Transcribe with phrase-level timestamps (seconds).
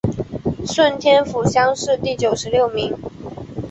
[0.65, 2.97] 顺天府乡试第九十六名。